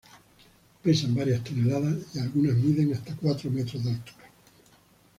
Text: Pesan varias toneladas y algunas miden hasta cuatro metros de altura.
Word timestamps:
Pesan 0.83 1.13
varias 1.15 1.43
toneladas 1.43 1.93
y 2.15 2.17
algunas 2.21 2.55
miden 2.55 2.91
hasta 2.91 3.15
cuatro 3.17 3.51
metros 3.51 3.83
de 3.83 3.91
altura. 3.91 4.29